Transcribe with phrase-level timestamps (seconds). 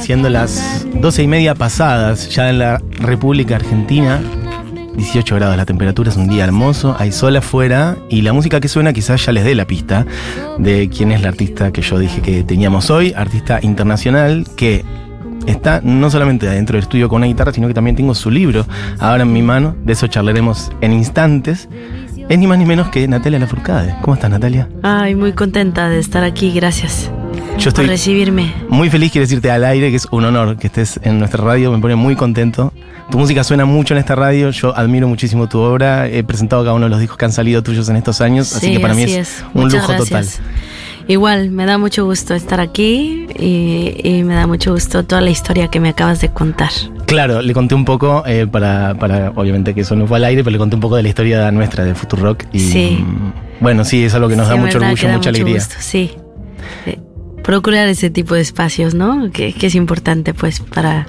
[0.00, 4.20] Siendo las doce y media pasadas, ya en la República Argentina,
[4.96, 8.68] 18 grados la temperatura, es un día hermoso, hay sol afuera y la música que
[8.68, 10.06] suena quizás ya les dé la pista
[10.58, 14.84] de quién es la artista que yo dije que teníamos hoy, artista internacional que
[15.46, 18.66] está no solamente adentro del estudio con una guitarra, sino que también tengo su libro
[18.98, 21.68] ahora en mi mano, de eso charlaremos en instantes.
[22.28, 23.96] Es ni más ni menos que Natalia Lafourcade.
[24.00, 24.68] ¿Cómo estás, Natalia?
[24.82, 27.10] Ay, muy contenta de estar aquí, gracias.
[27.58, 28.52] Yo estoy por recibirme.
[28.68, 31.70] muy feliz, quiero decirte al aire que es un honor que estés en nuestra radio,
[31.72, 32.72] me pone muy contento.
[33.10, 36.74] Tu música suena mucho en esta radio, yo admiro muchísimo tu obra, he presentado cada
[36.74, 38.94] uno de los discos que han salido tuyos en estos años, así Sí, que para
[38.94, 40.36] mí así es, un Muchas lujo gracias.
[40.38, 40.46] total.
[41.08, 45.30] Igual, me da mucho gusto estar aquí y, y me da mucho gusto toda la
[45.30, 46.70] historia que me acabas de contar.
[47.06, 50.42] Claro, le conté un poco, eh, para, para, obviamente que eso no fue al aire,
[50.44, 52.44] pero le conté un poco de la historia nuestra de Futurock.
[52.52, 52.98] Y, Sí.
[53.04, 55.54] mm, Bueno, sí, es algo que nos Sí, da mucho orgullo, mucha mucho alegría.
[55.56, 56.12] gusto, sí.
[57.42, 59.30] Procurar ese tipo de espacios, ¿no?
[59.32, 61.06] Que, que es importante, pues, para,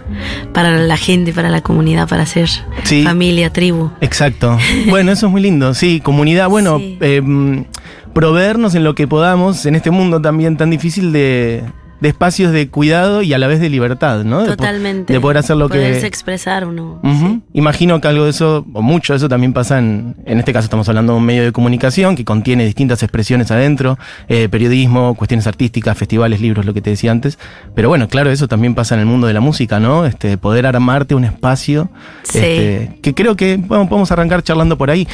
[0.54, 2.50] para la gente, para la comunidad, para ser
[2.84, 3.04] Sí.
[3.04, 3.92] familia, tribu.
[4.02, 4.58] Exacto.
[4.90, 5.74] Bueno, eso es muy lindo.
[5.74, 6.50] Sí, comunidad.
[6.50, 6.98] Bueno, Sí.
[7.02, 7.66] eh,
[8.14, 11.64] proveernos en lo que podamos en este mundo también tan difícil de,
[12.04, 14.44] de espacios de cuidado y a la vez de libertad, ¿no?
[14.44, 15.14] Totalmente.
[15.14, 16.08] De poder hacer lo Poderse que.
[16.08, 17.00] expresar uno.
[17.02, 17.28] Ujú.
[17.28, 17.42] sí.
[17.54, 20.66] Imagino que algo de eso, o mucho de eso también pasa en, en este caso
[20.66, 25.48] estamos hablando de un medio de comunicación que contiene distintas expresiones adentro, eh, periodismo, cuestiones
[25.48, 27.40] artísticas, festivales, libros, lo que te decía antes.
[27.74, 30.06] Pero bueno, claro, eso también pasa en el mundo de la música, ¿no?
[30.06, 31.90] Este, poder armarte un espacio,
[32.24, 32.40] Sí.
[32.40, 35.08] este, que creo que, bueno, podemos arrancar charlando por ahí,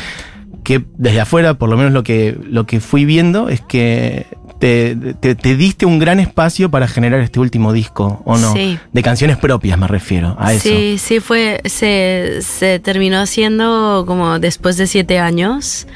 [0.63, 4.25] que desde afuera, por lo menos lo que, lo que fui viendo, es que
[4.59, 8.53] te, te- te diste un gran espacio para generar este último disco, ¿o no?
[8.53, 8.77] Sí.
[8.93, 10.69] De canciones propias me refiero a eso.
[10.69, 15.87] Sí, sí fue, se, se terminó haciendo como después de siete años.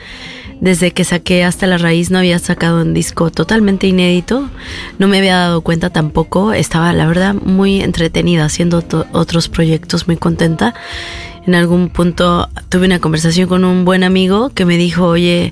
[0.62, 4.50] Desde que saqué hasta la raíz no había sacado un disco totalmente inédito.
[4.98, 6.54] No me había dado cuenta tampoco.
[6.54, 10.74] Estaba, la verdad, muy entretenida haciendo otros proyectos, muy contenta.
[11.46, 15.52] En algún punto tuve una conversación con un buen amigo que me dijo, oye,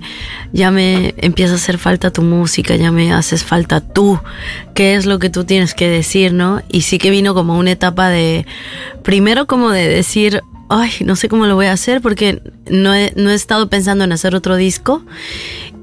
[0.53, 4.17] ya me empieza a hacer falta tu música, ya me haces falta tú,
[4.73, 6.61] qué es lo que tú tienes que decir, ¿no?
[6.69, 8.45] Y sí que vino como una etapa de,
[9.03, 13.11] primero como de decir, ay, no sé cómo lo voy a hacer porque no he,
[13.17, 15.03] no he estado pensando en hacer otro disco.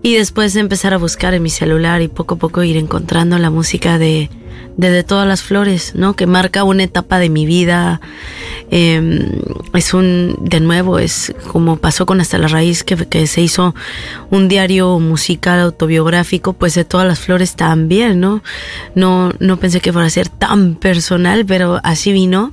[0.01, 3.51] Y después empezar a buscar en mi celular y poco a poco ir encontrando la
[3.51, 4.31] música de,
[4.77, 6.15] de, de todas las flores, ¿no?
[6.15, 8.01] Que marca una etapa de mi vida.
[8.71, 9.41] Eh,
[9.75, 13.75] es un, de nuevo, es como pasó con Hasta la Raíz, que, que se hizo
[14.31, 18.43] un diario musical autobiográfico, pues de todas las flores también, ¿no?
[18.95, 22.53] No, no pensé que fuera a ser tan personal, pero así vino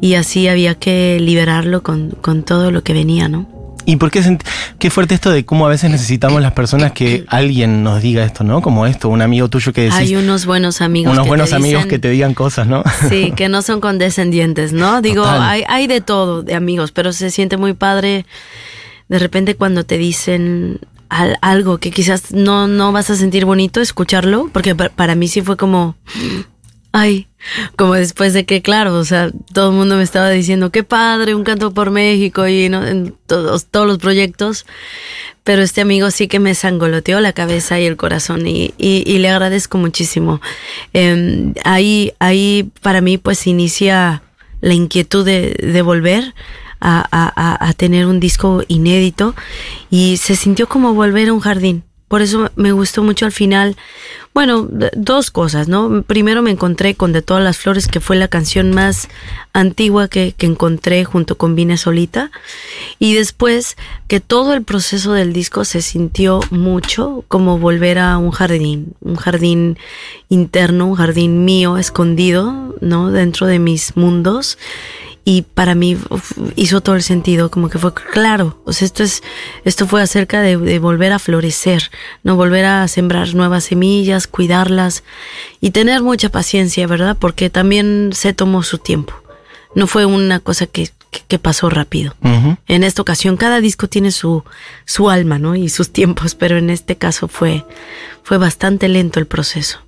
[0.00, 3.55] y así había que liberarlo con, con todo lo que venía, ¿no?
[3.86, 4.38] ¿Y por qué,
[4.80, 8.42] qué fuerte esto de cómo a veces necesitamos las personas que alguien nos diga esto,
[8.44, 8.60] ¿no?
[8.60, 11.12] Como esto, un amigo tuyo que decís, Hay unos buenos amigos.
[11.12, 12.82] unos que buenos te amigos que te digan cosas, ¿no?
[13.08, 15.00] Sí, que no son condescendientes, ¿no?
[15.02, 15.40] Digo, Total.
[15.42, 18.26] hay, hay de todo de amigos, pero se siente muy padre
[19.08, 23.80] de repente cuando te dicen al- algo que quizás no, no vas a sentir bonito
[23.80, 25.94] escucharlo, porque pa- para mí sí fue como,
[26.92, 27.28] ay,
[27.76, 31.34] como después de que, claro, o sea, todo el mundo me estaba diciendo, qué padre,
[31.34, 34.66] un canto por México y en todos, todos los proyectos.
[35.44, 39.28] Pero este amigo sí que me sangoloteó la cabeza y el corazón y, y- le
[39.28, 40.40] agradezco muchísimo.
[40.92, 44.22] Eh, ahí, ahí para mí pues inicia
[44.60, 46.34] la inquietud de, de volver
[46.80, 49.34] a- a- a tener un disco inédito
[49.88, 51.84] y se sintió como volver a un jardín.
[52.08, 53.76] Por eso me gustó mucho al final.
[54.32, 56.02] Bueno, dos cosas, ¿no?
[56.02, 59.08] Primero me encontré con De todas las flores, que fue la canción más
[59.52, 62.30] antigua que, que encontré junto con Vine Solita.
[63.00, 68.30] Y después que todo el proceso del disco se sintió mucho como volver a un
[68.30, 69.78] jardín, un jardín
[70.28, 73.10] interno, un jardín mío, escondido, ¿no?
[73.10, 74.58] Dentro de mis mundos.
[75.28, 78.62] Y para mí uf, hizo todo el sentido, como que fue claro.
[78.64, 79.24] O sea, esto es,
[79.64, 81.90] esto fue acerca de, de volver a florecer,
[82.22, 85.02] no volver a sembrar nuevas semillas, cuidarlas
[85.60, 87.16] y tener mucha paciencia, ¿verdad?
[87.18, 89.14] Porque también se tomó su tiempo.
[89.74, 92.14] No fue una cosa que, que, que pasó rápido.
[92.68, 94.44] En esta ocasión, cada disco tiene su,
[94.84, 95.56] su alma, ¿no?
[95.56, 97.64] Y sus tiempos, pero en este caso fue,
[98.22, 99.80] fue bastante lento el proceso.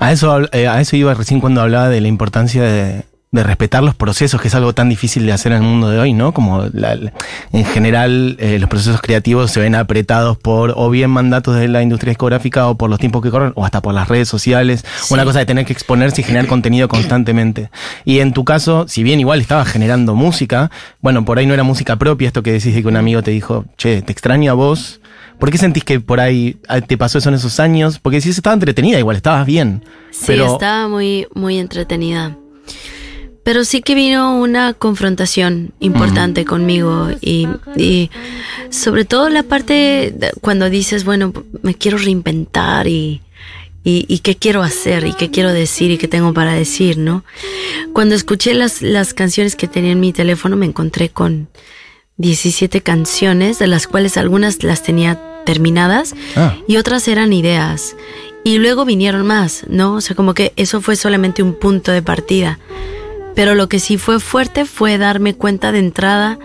[0.00, 3.82] A eso, eh, a eso iba recién cuando hablaba de la importancia de, de respetar
[3.82, 6.32] los procesos, que es algo tan difícil de hacer en el mundo de hoy, ¿no?
[6.32, 6.98] Como la-
[7.52, 11.82] en general eh, los procesos creativos se ven apretados por o bien mandatos de la
[11.82, 14.82] industria discográfica o por los tiempos que corren o hasta por las redes sociales.
[15.02, 15.12] Sí.
[15.12, 17.70] Una cosa de tener que exponerse y generar contenido constantemente.
[18.04, 20.70] Y en tu caso, si bien igual estabas generando música,
[21.02, 23.30] bueno, por ahí no era música propia, esto que decís de que un amigo te
[23.30, 25.00] dijo, che, te extraño a vos
[25.38, 28.00] ¿Por qué sentís que por ahí ah, te pasó eso en esos años?
[28.00, 29.84] Porque si estaba entretenida igual, estabas bien.
[30.10, 32.36] Sí, pero estaba muy, muy entretenida.
[33.48, 37.48] Pero sí que vino una confrontación importante conmigo y,
[37.78, 38.10] y
[38.68, 43.22] sobre todo la parte de cuando dices, bueno, me quiero reinventar y,
[43.84, 47.24] y, y qué quiero hacer y qué quiero decir y qué tengo para decir, ¿no?
[47.94, 51.48] Cuando escuché las, las canciones que tenía en mi teléfono me encontré con
[52.18, 56.54] 17 canciones, de las cuales algunas las tenía terminadas Ah.
[56.68, 57.96] y otras eran ideas.
[58.44, 59.94] Y luego vinieron más, ¿no?
[59.94, 62.58] O sea, como que eso fue solamente un punto de partida.
[63.38, 66.40] Pero lo que sí fue fuerte fue darme cuenta de entrada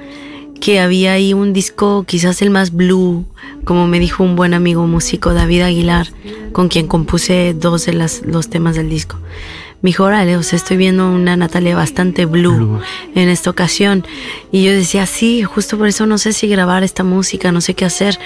[0.61, 3.25] que había ahí un disco, quizás el más blue,
[3.65, 6.09] como me dijo un buen amigo músico, David Aguilar,
[6.51, 9.17] con quien compuse dos de las, los temas del disco.
[9.81, 12.79] Me dijo, órale, o sea, estoy viendo una Natalia bastante blue, Blue.
[13.15, 14.05] en esta ocasión.
[14.51, 17.73] Y yo decía, sí, justo por eso no sé si grabar esta música, no sé
[17.73, 18.19] qué hacer.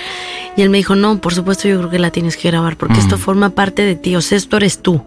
[0.58, 3.00] Y él me dijo, no, por supuesto yo creo que la tienes que grabar, porque
[3.00, 5.02] esto forma parte de ti, o sea, esto eres tú.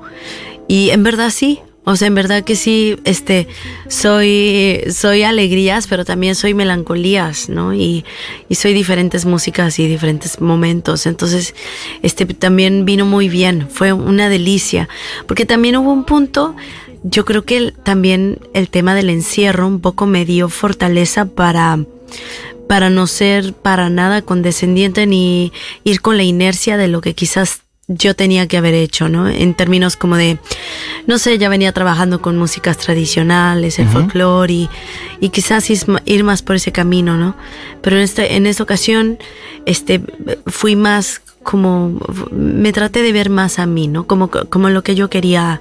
[0.67, 3.49] Y en verdad sí, o sea, en verdad que sí, este,
[3.89, 7.73] soy, soy alegrías, pero también soy melancolías, ¿no?
[7.73, 8.05] Y,
[8.49, 11.07] y soy diferentes músicas y diferentes momentos.
[11.07, 11.55] Entonces,
[12.03, 14.89] este, también vino muy bien, fue una delicia,
[15.27, 16.55] porque también hubo un punto,
[17.03, 21.79] yo creo que también el tema del encierro un poco me dio fortaleza para
[22.69, 27.63] para no ser para nada condescendiente ni ir con la inercia de lo que quizás
[27.93, 29.29] yo tenía que haber hecho, ¿no?
[29.29, 30.39] En términos como de,
[31.09, 34.71] no sé, ya venía trabajando con músicas tradicionales, el folclore y,
[35.19, 37.35] y quizás ir más por ese camino, ¿no?
[37.83, 39.19] Pero en, este, en esta ocasión,
[39.67, 40.01] este,
[40.47, 41.99] fui más como,
[42.31, 44.07] me traté de ver más a mí, ¿no?
[44.07, 45.61] Como, como lo que yo quería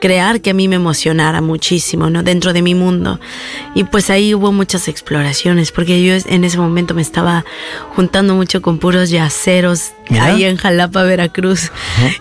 [0.00, 2.22] crear que a mí me emocionara muchísimo, ¿no?
[2.22, 3.20] Dentro de mi mundo.
[3.74, 7.44] Y pues ahí hubo muchas exploraciones, porque yo en ese momento me estaba
[7.94, 10.24] juntando mucho con puros yaceros Mira.
[10.24, 11.70] ahí en Jalapa, Veracruz,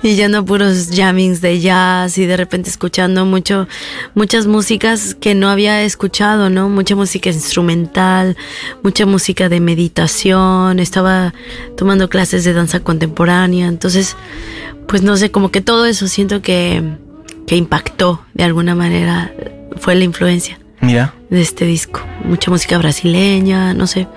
[0.04, 3.68] y yendo a puros jammings de jazz y de repente escuchando mucho,
[4.16, 6.70] muchas músicas que no había escuchado, ¿no?
[6.70, 8.36] Mucha música instrumental,
[8.84, 11.34] mucha música de meditación, estaba
[11.78, 14.16] tomando clases de danza contemporánea, entonces,
[14.88, 16.84] pues no sé, como que todo eso siento que,
[17.48, 19.32] que impactó de alguna manera,
[19.78, 22.02] fue la influencia Mira, de este disco.
[22.24, 24.08] Mucha música brasileña, no sé,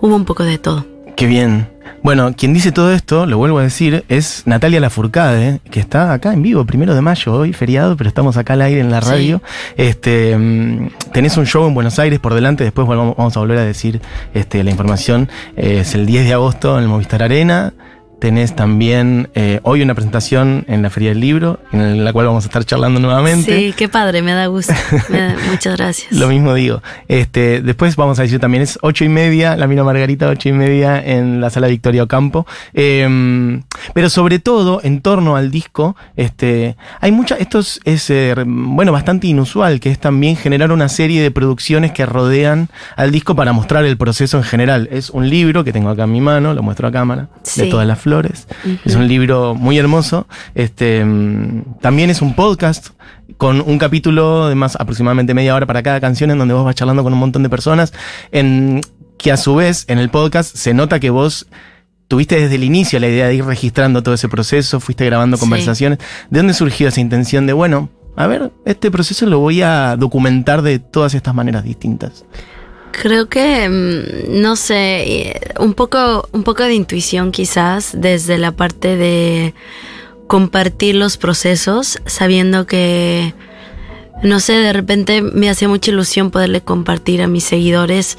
[0.00, 0.86] hubo un poco de todo.
[1.16, 1.68] qué bien.
[2.02, 6.32] Bueno, quien dice todo esto, lo vuelvo a decir, es Natalia Lafourcade, que está acá
[6.32, 9.10] en vivo, primero de mayo, hoy feriado, pero estamos acá al aire en la Sí.
[9.10, 9.42] radio.
[9.76, 13.64] Este, mm, tenés un show en Buenos Aires por delante, después vamos a volver a
[13.66, 14.00] decir
[14.32, 15.28] este, la información.
[15.58, 17.74] Eh, es el 10 de agosto en el Movistar Arena.
[18.20, 22.44] Tenés también eh, hoy una presentación en la Feria del Libro, en la cual vamos
[22.44, 23.56] a estar charlando nuevamente.
[23.58, 24.74] Sí, qué padre, me da gusto.
[25.08, 26.12] Me da- muchas gracias.
[26.12, 26.82] Lo mismo digo.
[27.08, 30.52] Este, después vamos a decir también, es ocho y media, la Mina Margarita, ocho y
[30.52, 32.46] media en la sala Victoria Ocampo.
[32.74, 33.60] Eh,
[33.94, 38.92] pero sobre todo, en torno al disco, este, hay mucha, esto es, es, eh, bueno,
[38.92, 43.52] bastante inusual, que es también generar una serie de producciones que rodean al disco para
[43.54, 44.88] mostrar el proceso en general.
[44.92, 47.22] Es un libro que tengo acá en mi mano, lo muestro a cámara,
[47.56, 47.70] de Sí.
[47.70, 48.48] todas las flores.
[48.84, 50.26] Es un libro muy hermoso.
[50.56, 52.88] Este, mm, también es un podcast
[53.36, 56.74] con un capítulo de más aproximadamente media hora para cada canción en donde vos vas
[56.74, 57.92] charlando con un montón de personas.
[58.32, 58.80] En,
[59.16, 61.46] que a su vez en el podcast se nota que vos
[62.08, 65.42] tuviste desde el inicio la idea de ir registrando todo ese proceso, fuiste grabando Sí.
[65.42, 65.98] conversaciones.
[66.30, 70.62] ¿De dónde surgió esa intención de, bueno, a ver, este proceso lo voy a documentar
[70.62, 72.24] de todas estas maneras distintas?
[72.92, 78.52] Creo que, mm, no sé, eh, un poco, un poco de intuición quizás desde la
[78.52, 79.54] parte de
[80.26, 83.34] compartir los procesos, sabiendo que,
[84.22, 88.16] no sé, de repente me hacía mucha ilusión poderle compartir a mis seguidores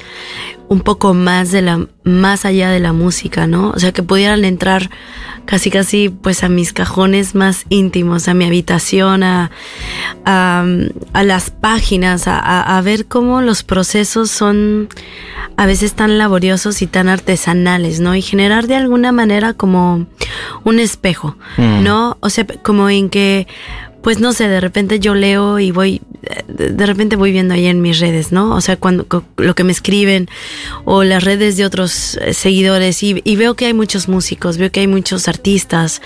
[0.72, 3.70] un poco más de la, más allá de la música, ¿no?
[3.70, 4.88] O sea, que pudieran entrar
[5.44, 9.50] casi casi pues a mis cajones más íntimos, a mi habitación, a,
[10.24, 10.64] a,
[11.12, 14.88] a las páginas, a, ver cómo los procesos son
[15.58, 18.14] a veces tan laboriosos y tan artesanales, ¿no?
[18.14, 20.06] Y generar de alguna manera como
[20.64, 21.82] un espejo, Mm.
[21.82, 22.16] ¿no?
[22.20, 23.46] O sea, como en que
[24.02, 26.02] pues no sé, de repente yo leo y voy,
[26.48, 28.54] de repente voy viendo ahí en mis redes, ¿no?
[28.54, 29.06] O sea, cuando
[29.36, 30.28] lo que me escriben
[30.84, 34.72] o las redes de otros eh, seguidores y, y veo que hay muchos músicos, veo
[34.72, 36.02] que hay muchos artistas,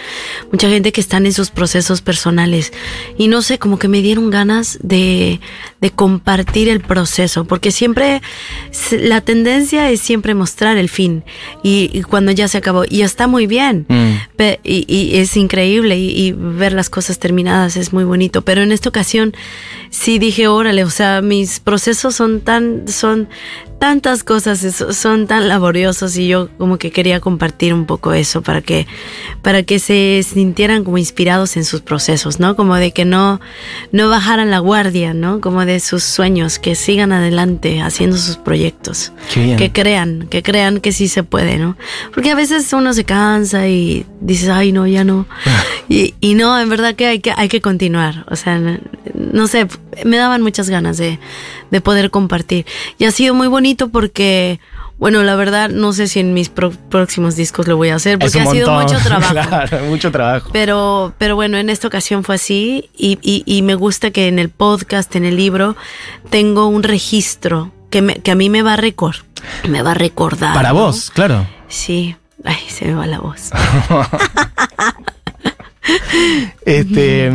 [0.52, 2.72] mucha gente que están en sus procesos personales
[3.16, 5.40] y no sé, como que me dieron ganas de,
[5.80, 8.20] de compartir el proceso, porque siempre
[8.90, 11.24] la tendencia es siempre mostrar el fin
[11.62, 13.86] y, y cuando ya se acabó y está muy bien.
[13.88, 14.16] Mm.
[14.62, 18.42] Y, y es increíble y, y ver las cosas terminadas es muy bonito.
[18.42, 19.34] Pero en esta ocasión
[19.90, 23.28] sí dije, órale, o sea, mis procesos son tan, son
[23.78, 28.62] tantas cosas, son tan laboriosos y yo como que quería compartir un poco eso para
[28.62, 28.86] que,
[29.42, 32.56] para que se sintieran como inspirados en sus procesos, ¿no?
[32.56, 33.40] Como de que no,
[33.92, 35.40] no bajaran la guardia, ¿no?
[35.40, 39.12] Como de sus sueños, que sigan adelante haciendo sus proyectos.
[39.32, 41.76] Que crean, que crean que sí se puede, ¿no?
[42.14, 45.26] Porque a veces uno se cansa y dices, ay, no, ya no.
[45.88, 48.24] y, y no, en verdad que hay que, hay que continuar.
[48.30, 48.58] O sea,
[49.14, 49.66] no sé,
[50.04, 51.18] me daban muchas ganas de,
[51.70, 52.64] de poder compartir.
[52.98, 54.60] Y ha sido muy bonito porque,
[54.98, 58.40] bueno, la verdad no sé si en mis próximos discos lo voy a hacer porque
[58.40, 59.32] ha sido mucho trabajo.
[59.32, 60.50] claro, mucho trabajo.
[60.52, 64.48] Pero, pero bueno, en esta ocasión fue así y, y, me gusta que en el
[64.50, 65.76] podcast, en el libro,
[66.30, 69.24] tengo un registro que, me, que a mí me va a recordar.
[69.68, 70.54] Me va a recordar.
[70.54, 71.46] Para vos, claro.
[71.68, 72.16] Sí.
[72.44, 73.50] Ay, se me va la voz.
[76.64, 77.30] este,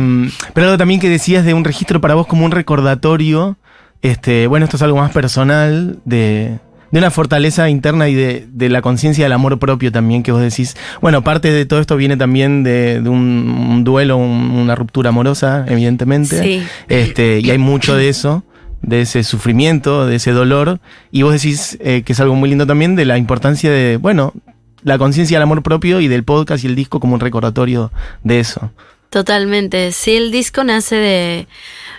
[0.54, 3.56] pero algo también que decías de un registro para vos como un recordatorio
[4.02, 6.58] este, bueno, esto es algo más personal, de,
[6.90, 10.76] una fortaleza interna y de, la conciencia del amor propio también, que vos decís.
[11.00, 16.42] Bueno, parte de todo esto viene también de, un, duelo, una ruptura amorosa, evidentemente.
[16.42, 16.66] Sí.
[16.88, 18.44] Este, y hay mucho de eso,
[18.82, 20.80] de ese sufrimiento, de ese dolor.
[21.10, 24.34] Y vos decís eh, que es algo muy lindo también de la importancia de, bueno,
[24.82, 27.92] la conciencia del amor propio y del podcast y el disco como un recordatorio
[28.24, 28.72] de eso.
[29.10, 29.92] Totalmente.
[29.92, 31.46] Sí, el disco nace de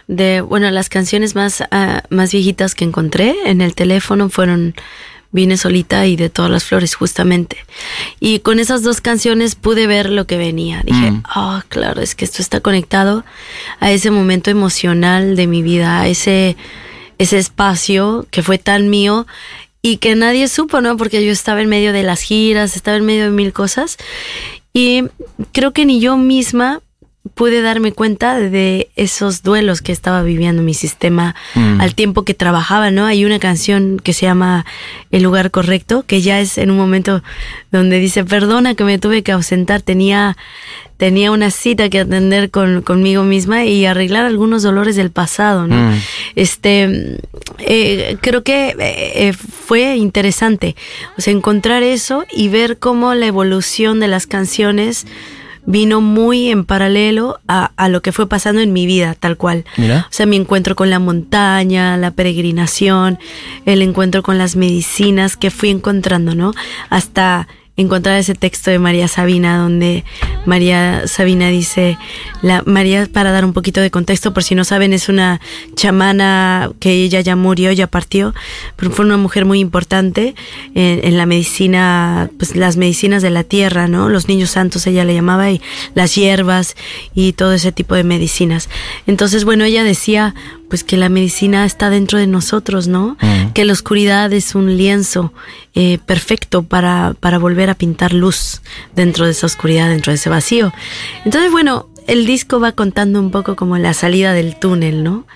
[0.07, 4.75] de, bueno, las canciones más, ah, más viejitas que encontré en el teléfono fueron
[5.33, 7.57] Vine solita y de todas las flores, justamente.
[8.19, 10.83] Y con esas dos canciones pude ver lo que venía.
[10.85, 13.25] Dije, ah, oh, claro, es que esto está conectado
[13.79, 16.55] a ese momento emocional de mi vida, a ese,
[17.17, 19.25] ese espacio que fue tan mío
[19.81, 20.97] y que nadie supo, ¿no?
[20.97, 23.97] Porque yo estaba en medio de las giras, estaba en medio de mil cosas.
[24.71, 25.05] Y
[25.51, 26.81] creo que ni yo misma
[27.35, 31.79] pude darme cuenta de esos duelos que estaba viviendo mi sistema mm.
[31.79, 33.05] al tiempo que trabajaba, ¿no?
[33.05, 34.65] Hay una canción que se llama
[35.09, 37.23] El lugar correcto, que ya es en un momento
[37.71, 40.35] donde dice, perdona que me tuve que ausentar, tenía,
[40.97, 45.91] tenía una cita que atender con, conmigo misma y arreglar algunos dolores del pasado, ¿no?
[45.91, 46.01] Mm.
[46.35, 47.19] Este,
[47.59, 50.75] eh, creo que eh, fue interesante,
[51.17, 55.07] o sea, encontrar eso y ver cómo la evolución de las canciones
[55.65, 59.65] vino muy en paralelo a, a, lo que fue pasando en mi vida, tal cual.
[59.77, 60.07] Mira.
[60.09, 63.19] O sea, mi encuentro con la montaña, la peregrinación,
[63.65, 66.53] el encuentro con las medicinas que fui encontrando, ¿no?
[66.89, 70.03] Hasta encontrar ese texto de María Sabina donde
[70.45, 71.97] María Sabina dice,
[72.43, 75.41] la María para dar un poquito de contexto por si no saben es una
[75.75, 78.35] chamana que ella ya murió, ya partió,
[78.75, 80.35] pero fue una mujer muy importante
[80.75, 84.09] en, la medicina, pues las medicinas de la tierra, ¿no?
[84.09, 85.61] Los niños santos ella le llamaba y
[85.95, 86.75] las hierbas
[87.15, 88.69] y todo ese tipo de medicinas.
[89.07, 90.35] Entonces, bueno, ella decía
[90.73, 93.15] pues que la medicina está dentro de nosotros, ¿no?
[93.53, 95.31] Que la oscuridad es un lienzo
[95.75, 98.63] eh, perfecto para, para volver a pintar luz
[98.95, 100.73] dentro de esa oscuridad, dentro de ese vacío.
[101.25, 105.27] Entonces, bueno, el disco va contando un poco como la salida del túnel, ¿no?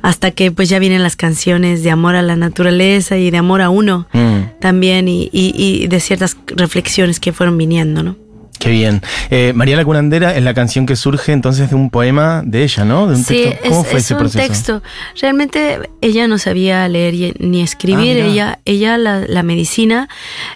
[0.00, 3.60] Hasta que pues ya vienen las canciones de amor a la naturaleza y de amor
[3.60, 4.60] a uno mm.
[4.60, 8.16] también y, y, de ciertas reflexiones que fueron viniendo, ¿no?
[8.58, 9.02] Qué bien.
[9.30, 12.84] Eh, María la Curandera es la canción que surge entonces de un poema de ella,
[12.84, 13.06] ¿no?
[13.06, 13.68] De un sí, texto.
[13.68, 14.82] ¿Cómo es, fue ese un texto.
[15.20, 18.20] Realmente ella no sabía leer ni escribir.
[18.22, 20.08] Ah, ella, ella la, medicina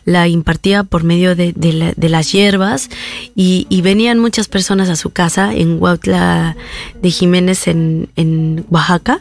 [0.04, 1.54] la impartía por medio de,
[1.96, 2.90] las hierbas
[3.34, 6.54] y, venían muchas personas a su casa en Huautla
[7.00, 9.20] de Jiménez en, en Oaxaca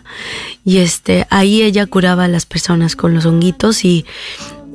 [0.65, 4.05] y este ahí ella curaba a las personas con los honguitos y,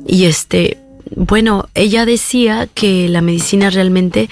[0.07, 0.79] y este
[1.15, 4.29] bueno, ella decía que la medicina realmente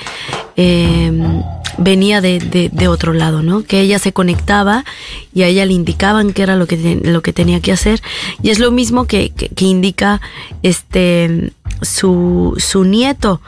[0.56, 1.42] em,
[1.78, 3.64] venía de, otro lado, ¿no?
[3.64, 4.86] Que ella se conectaba
[5.34, 8.02] y a ella le indicaban qué era lo que, lo que tenía que hacer.
[8.42, 10.22] Y es lo mismo que, que indica
[10.62, 11.52] este
[11.82, 13.42] su, su nieto,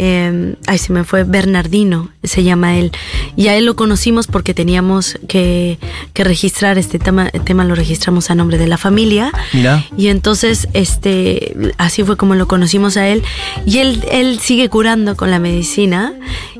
[0.00, 2.92] eh, ay, se me fue Bernardino, se llama él.
[3.34, 5.78] Y a él lo conocimos porque teníamos que,
[6.14, 9.32] que registrar este tema, tema lo registramos a nombre de la familia.
[9.52, 9.84] Mira.
[9.96, 13.24] Y entonces, este, así fue como lo conocimos a él.
[13.66, 16.12] Y él, él sigue curando con la medicina.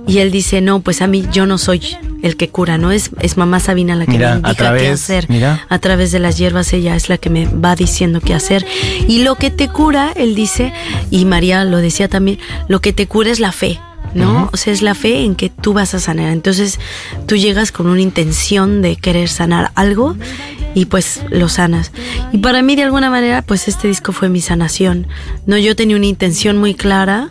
[0.09, 1.83] Y él dice, no, pues a mí yo no soy
[2.23, 2.91] el que cura, ¿no?
[2.91, 5.27] Es, es mamá Sabina la que me indica qué hacer.
[5.29, 5.67] Mira.
[5.69, 8.67] A través de las hierbas ella es la que me va diciendo qué hacer.
[9.07, 10.73] Y lo que te cura, él dice,
[11.11, 12.39] y María lo decía también,
[12.69, 13.79] lo que te cura es la fe.
[14.15, 14.49] ¿no?
[14.55, 16.33] O sea, es la fe en que tú vas a sanar.
[16.33, 16.81] Entonces,
[17.27, 20.17] tú llegas con una intención de querer sanar algo
[20.75, 21.93] y pues lo sanas.
[22.33, 25.07] Y para mí, de alguna manera, pues este disco fue mi sanación.
[25.47, 27.31] No, yo tenía una intención muy clara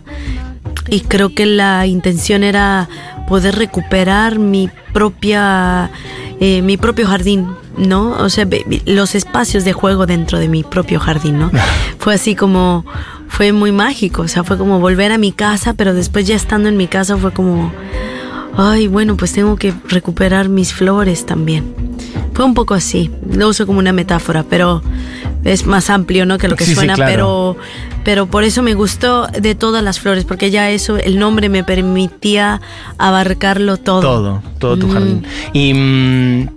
[0.89, 2.87] y creo que la intención era
[3.27, 5.91] poder recuperar mi propia,
[6.39, 8.11] eh, mi propio jardín, ¿no?
[8.11, 8.47] O sea,
[8.85, 11.51] los espacios de juego dentro de mi propio jardín, ¿no?
[11.99, 12.85] fue así como,
[13.27, 16.69] fue muy mágico, o sea, fue como volver a mi casa, pero después ya estando
[16.69, 17.71] en mi casa fue como,
[18.55, 21.96] ay, bueno, pues tengo que recuperar mis flores también.
[22.37, 24.83] Fue un poco así, lo uso como una metáfora, pero
[25.43, 26.37] es más amplio, ¿no?
[26.37, 27.57] Que lo que suena, pero,
[28.03, 31.63] pero por eso me gustó de todas las flores, porque ya eso, el nombre me
[31.63, 32.61] permitía
[32.99, 34.01] abarcarlo todo.
[34.01, 35.23] Todo, todo tu jardín.
[35.51, 36.56] Y mm,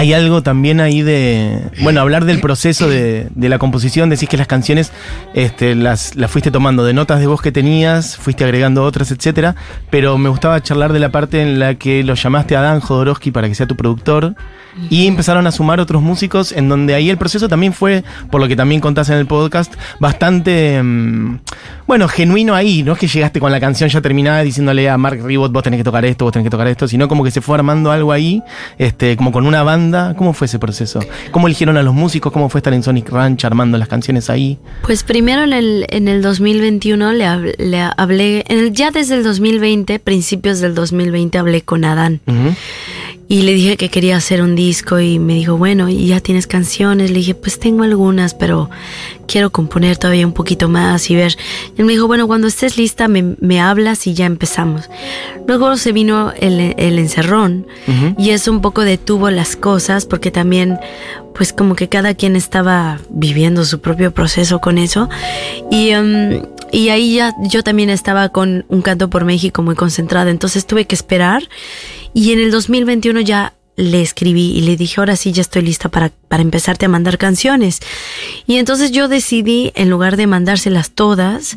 [0.00, 1.60] hay algo también ahí de.
[1.82, 4.08] Bueno, hablar del proceso de, la composición.
[4.08, 4.92] Decís que las canciones
[5.34, 9.56] este, las, las, fuiste tomando de notas de voz que tenías, fuiste agregando otras, etcétera.
[9.90, 13.30] Pero me gustaba charlar de la parte en la que lo llamaste a Dan Jodorowsky
[13.30, 14.34] para que sea tu productor.
[14.88, 18.48] Y empezaron a sumar otros músicos, en donde ahí el proceso también fue, por lo
[18.48, 21.38] que también contás en el podcast, bastante, mm,
[21.86, 22.82] bueno, genuino ahí.
[22.82, 25.78] No es que llegaste con la canción ya terminada diciéndole a Mark Ribot, vos tenés
[25.78, 28.12] que tocar esto, vos tenés que tocar esto, sino como que se fue armando algo
[28.12, 28.42] ahí,
[28.78, 29.89] este, como con una banda.
[30.16, 31.00] ¿Cómo fue ese proceso?
[31.30, 32.32] ¿Cómo eligieron a los músicos?
[32.32, 34.58] ¿Cómo fue estar en Sonic Ranch armando las canciones ahí?
[34.82, 40.74] Pues primero en el, en el 2021 le, hablé, ya desde el 2020, principios del
[40.74, 42.20] 2020, hablé con Adán.
[43.28, 46.48] Y le dije que quería hacer un disco y me dijo, bueno, ¿y ya tienes
[46.48, 47.10] canciones?
[47.12, 48.68] Le dije, pues tengo algunas, pero
[49.30, 51.36] quiero componer todavía un poquito más y ver.
[51.76, 54.90] Y él me dijo, bueno, cuando estés lista me, hablas y ya empezamos.
[55.46, 57.66] Luego se vino el, encerrón
[58.18, 60.78] y eso un poco detuvo las cosas porque también
[61.34, 65.08] pues como que cada quien estaba viviendo su propio proceso con eso.
[65.70, 70.30] Y, em, y ahí ya yo también estaba con un canto por México muy concentrada,
[70.30, 71.44] entonces tuve que esperar
[72.12, 75.88] y en el 2021 ya le escribí y le dije, ahora sí ya estoy lista
[75.88, 77.80] para, para empezarte a mandar canciones.
[78.46, 81.56] Y entonces yo decidí, en lugar de mandárselas todas,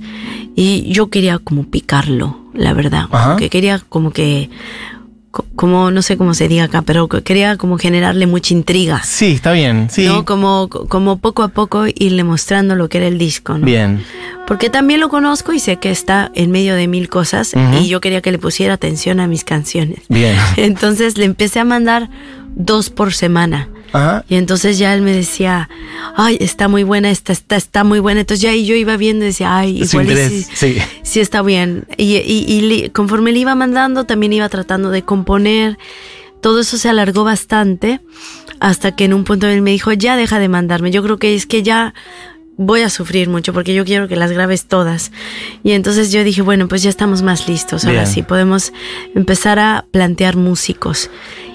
[0.56, 3.38] y yo quería como picarlo, la verdad.
[3.38, 4.50] Que quería como que
[5.56, 9.02] como no sé cómo se diga acá, pero quería como generarle mucha intriga.
[9.04, 10.06] Sí, está bien, sí.
[10.06, 10.26] ¿no?
[10.26, 13.66] Como, como poco a poco irle mostrando lo que era el disco, ¿no?
[13.66, 14.04] Bien.
[14.46, 18.02] Porque también lo conozco y sé que está en medio de mil cosas y yo
[18.02, 20.02] quería que le pusiera atención a mis canciones.
[20.10, 20.38] Bien.
[20.58, 22.10] Entonces le empecé a mandar
[22.56, 23.70] dos por semana.
[24.28, 25.70] Y entonces ya él me decía,
[26.16, 28.22] ay, está muy buena, esta está, está muy buena.
[28.22, 30.08] Entonces ya ahí yo iba viendo y decía, ay, igual
[30.54, 30.78] sí,
[31.14, 31.20] sí.
[31.20, 31.86] está bien.
[31.98, 35.78] Y, y, conforme le iba mandando, también iba tratando de componer.
[36.42, 38.02] Todo eso se alargó bastante
[38.60, 40.92] hasta que en un punto él me dijo, ya deja de mandarme.
[40.92, 41.94] Yo creo que es que ya
[42.58, 45.12] voy a sufrir mucho porque yo quiero que las grabes todas.
[45.64, 47.86] Y entonces yo dije, bueno, pues ya estamos más listos.
[47.86, 48.74] Ahora sí, podemos
[49.16, 51.10] empezar a plantear músicos.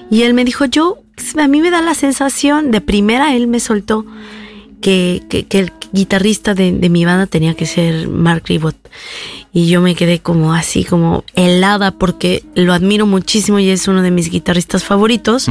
[0.09, 0.97] Y él me dijo, yo
[1.37, 4.05] a mí me da la sensación, de primera él me soltó
[4.81, 8.75] que, el guitarrista de, mi banda tenía que ser Mark Ribot.
[9.51, 14.01] Y yo me quedé como así, como helada, porque lo admiro muchísimo y es uno
[14.01, 15.47] de mis guitarristas favoritos.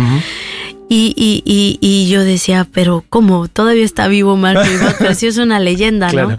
[0.90, 3.48] Y, y, y, y, yo decía, pero ¿cómo?
[3.48, 6.38] Todavía está vivo Mark Ribot, pero sí es una leyenda, ¿no?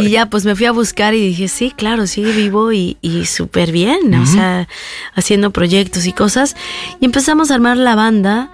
[0.00, 3.26] Y ya pues me fui a buscar y dije, sí, claro, sigue vivo y, y
[3.26, 4.68] súper bien, o sea,
[5.14, 6.56] haciendo proyectos y cosas.
[7.00, 8.50] Y empezamos a armar la banda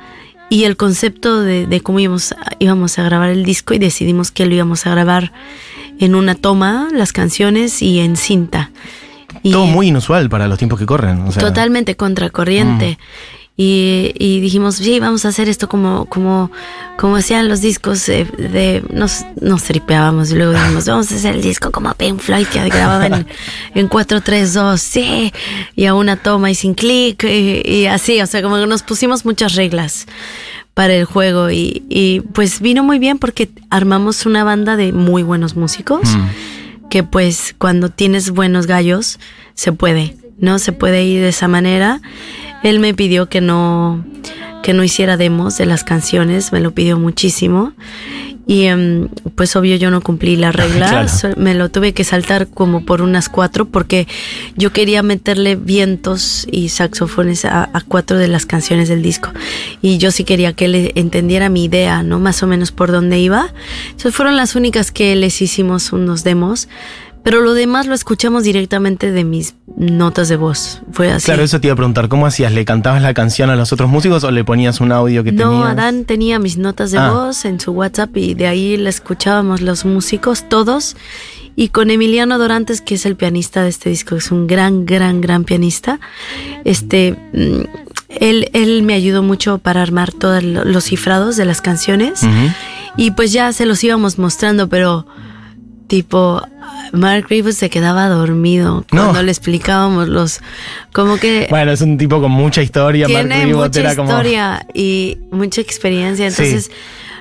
[0.51, 4.55] y el concepto de, cómo íbamos, íbamos a grabar el disco y decidimos que lo
[4.55, 5.33] íbamos a grabar
[5.99, 8.71] en una toma, las canciones y en cinta.
[9.45, 11.31] Todo muy inusual para los tiempos que corren.
[11.31, 12.99] Totalmente contracorriente.
[12.99, 13.40] Mm.
[13.63, 16.51] Y, dijimos, sí, vamos a hacer esto como, como,
[16.97, 21.43] como hacían los discos de, nos, nos tripeábamos y luego dijimos, vamos a hacer el
[21.43, 23.27] disco como Pink Floyd que grababan en,
[23.75, 25.33] en 4, 3, 2, sí,
[25.77, 29.27] y a una toma y sin clic y, así, o sea, como que nos pusimos
[29.27, 30.07] muchas reglas
[30.73, 35.23] para el juego y, y, pues vino muy bien porque armamos una banda de muy
[35.23, 36.89] buenos músicos mm.
[36.89, 39.21] que pues cuando tienes buenos gallos
[39.53, 40.59] se puede, ¿no?
[40.59, 42.01] Se puede ir de esa manera
[42.63, 44.05] él me pidió que no,
[44.63, 47.73] que no hiciera demos de las canciones, me lo pidió muchísimo.
[48.47, 52.85] Y em, pues obvio yo no cumplí la regla, me lo tuve que saltar como
[52.85, 54.09] por unas cuatro porque
[54.57, 59.31] yo quería meterle vientos y saxofones a, cuatro de las canciones del disco.
[59.83, 62.19] Y yo sí quería que él entendiera mi idea, ¿no?
[62.19, 63.53] Más o menos por dónde iba.
[63.85, 66.69] Entonces fueron las únicas que les hicimos unos demos.
[67.23, 70.83] Pero lo demás lo escuchamos directamente de mis notas de voz.
[70.93, 71.27] Fue así.
[71.27, 72.09] Claro, eso te iba a preguntar.
[72.09, 72.53] ¿Cómo hacías?
[72.53, 75.51] ¿Le cantabas la canción a los otros músicos o le ponías un audio que no,
[75.51, 77.11] No, Adán tenía mis notas de ah.
[77.11, 80.97] voz en su WhatsApp y de ahí le escuchábamos los músicos, todos.
[81.57, 85.21] Y con Emiliano Dorantes, que es el pianista de este disco, es un gran, gran,
[85.21, 86.01] gran pianista.
[86.65, 87.63] Este, mm,
[88.09, 92.23] él, él me ayudó mucho para armar todos los cifrados de las canciones.
[92.97, 95.07] Y pues ya se los íbamos mostrando, pero
[95.87, 96.43] tipo
[96.93, 99.03] Mark Ribot se quedaba dormido No.
[99.05, 100.41] cuando le explicábamos los
[100.93, 103.09] como que Bueno, es un tipo con mucha historia.
[103.09, 106.43] Mark tiene Ribot mucha era como- historia y mucha experiencia, Sí.
[106.43, 106.71] entonces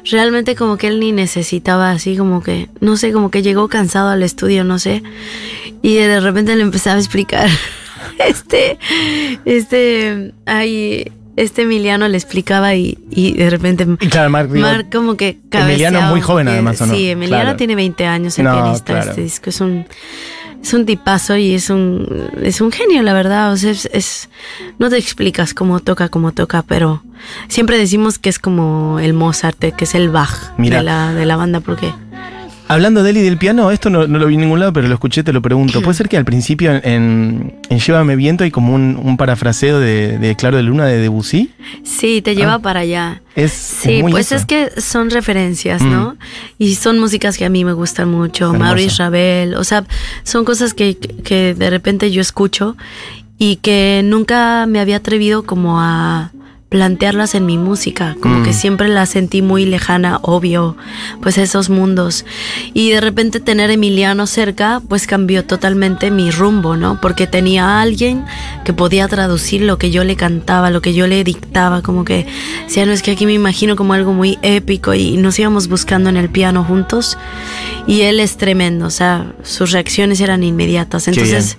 [0.06, 4.10] realmente como que él ni necesitaba así como que no sé, como que llegó cansado
[4.10, 5.04] al estudio, no sé,
[5.82, 7.50] y de repente le empezaba a explicar
[8.20, 8.78] este
[9.46, 14.50] este ay este Emiliano le explicaba y, y de repente claro, Mark.
[14.52, 16.94] Mark como que Emiliano muy joven además, ¿o no?
[16.94, 17.58] Sí, Emiliano Claro.
[17.58, 19.10] tiene 20 años, el No, pianista claro.
[19.12, 19.50] este disco.
[19.50, 19.86] Es un,
[20.62, 23.52] es un tipazo y es un, es un genio, la verdad.
[23.54, 24.30] O sea, es, es-
[24.78, 27.04] no te explicas cómo toca, cómo toca, pero
[27.48, 30.78] siempre decimos que es como el Mozart, que es el Bach Mira.
[30.80, 31.94] de la, de la banda, porque
[32.70, 34.88] Hablando de él y del piano, esto no, no lo vi en ningún lado, pero
[34.88, 35.82] lo escuché, te lo pregunto.
[35.84, 40.36] ¿Puede ser que al principio en, Llévame Viento hay como un, un parafraseo de, de
[40.36, 41.52] Claro de Luna de Debussy?
[41.84, 43.22] sí, te lleva para allá.
[43.36, 44.36] Es, Sí, es muy pues eso.
[44.36, 45.90] es que son referencias, Mm.
[45.92, 46.18] ¿no?
[46.58, 48.54] Y son músicas que a mí me gustan mucho.
[48.54, 49.84] Maurice Ravel, o sea,
[50.24, 52.78] son cosas que, que de repente yo escucho
[53.38, 56.32] y que nunca me había atrevido como a
[56.70, 58.44] plantearlas en mi música, como Mm.
[58.44, 60.78] que siempre la sentí muy lejana, obvio,
[61.20, 62.26] pues esos mundos.
[62.76, 67.02] Y de repente tener a Emiliano cerca, pues cambió totalmente mi rumbo, ¿no?
[67.02, 68.24] Porque tenía a alguien
[68.66, 72.28] que podía traducir lo que yo le cantaba, lo que yo le dictaba, como que,
[72.68, 75.70] o sea, no es que aquí me imagino como algo muy épico y nos íbamos
[75.70, 77.18] buscando en el piano juntos
[77.88, 81.58] y él es tremendo, o sea, sus reacciones eran inmediatas, entonces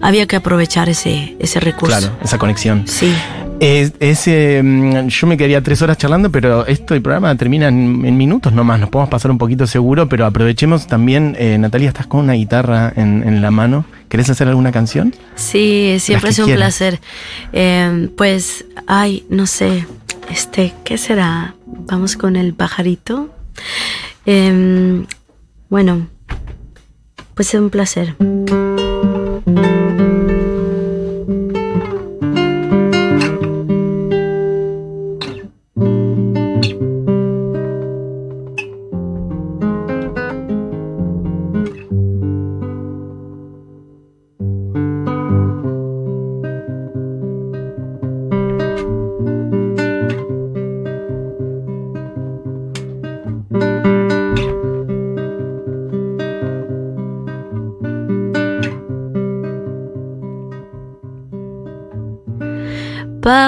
[0.00, 1.96] había que aprovechar ese, ese recurso.
[1.96, 2.82] Claro, esa conexión.
[2.88, 3.14] Sí.
[3.60, 7.66] Es, es, eh, mm, yo me quedaría tres horas charlando, pero esto el programa termina
[7.68, 8.78] en, en minutos nomás.
[8.78, 11.34] Nos podemos pasar un poquito seguro, pero aprovechemos también.
[11.38, 13.84] eh, Natalia, estás con una guitarra en, en la mano.
[14.08, 15.12] ¿Querés hacer alguna canción?
[15.34, 16.76] Sí, siempre es un quieras.
[16.78, 17.00] placer.
[17.52, 19.86] Eh, pues, ay, no sé,
[20.30, 21.54] este, ¿qué será?
[21.66, 23.28] Vamos con el pajarito.
[24.24, 25.04] Em,
[25.68, 26.06] bueno,
[27.34, 28.14] pues es un placer.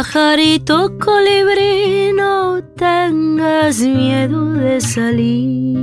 [0.01, 5.77] Pajarito colibrí, no tengas miedo de salir.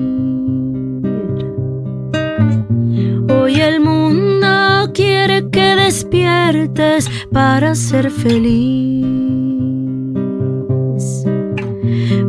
[3.29, 9.05] Hoy el mundo quiere que despiertes para ser feliz.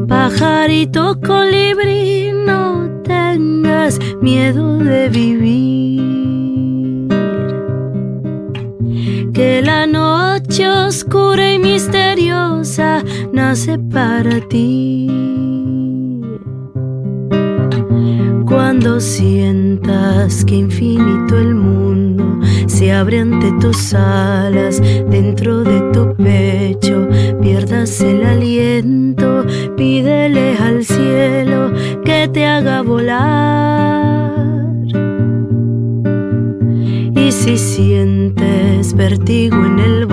[0.07, 5.78] Pajarito colibrí, no tengas miedo de vivir
[10.67, 15.09] oscura y misteriosa nace para ti.
[18.47, 27.09] Cuando sientas que infinito el mundo se abre ante tus alas, dentro de tu pecho
[27.41, 29.45] pierdas el aliento,
[29.77, 31.73] pídele al cielo
[32.05, 34.39] que te haga volar.
[37.15, 40.07] Y si sientes vértigo en el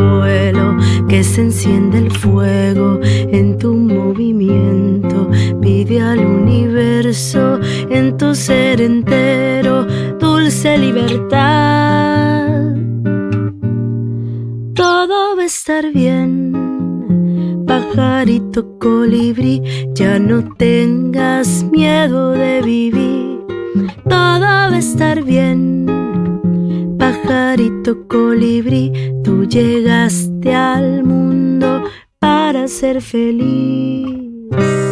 [1.07, 5.29] que se enciende el fuego en tu movimiento,
[5.61, 7.59] pide al universo
[7.89, 9.85] en tu ser entero
[10.19, 12.73] dulce libertad.
[14.73, 19.61] Todo va a estar bien, pajarito colibrí,
[19.93, 23.39] ya no tengas miedo de vivir.
[24.09, 25.85] Todo va a estar bien
[27.25, 28.91] pajarito colibrí,
[29.23, 31.83] tú llegaste al mundo
[32.19, 34.84] para ser feliz.